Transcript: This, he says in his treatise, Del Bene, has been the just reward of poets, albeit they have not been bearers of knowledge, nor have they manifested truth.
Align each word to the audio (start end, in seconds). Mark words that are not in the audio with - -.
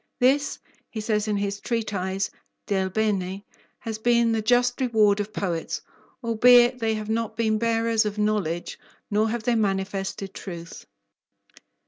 This, 0.19 0.57
he 0.89 0.99
says 0.99 1.27
in 1.27 1.37
his 1.37 1.59
treatise, 1.59 2.31
Del 2.65 2.89
Bene, 2.89 3.43
has 3.77 3.99
been 3.99 4.31
the 4.31 4.41
just 4.41 4.81
reward 4.81 5.19
of 5.19 5.31
poets, 5.31 5.83
albeit 6.23 6.79
they 6.79 6.95
have 6.95 7.07
not 7.09 7.37
been 7.37 7.59
bearers 7.59 8.03
of 8.03 8.17
knowledge, 8.17 8.79
nor 9.11 9.29
have 9.29 9.43
they 9.43 9.53
manifested 9.53 10.33
truth. 10.33 10.87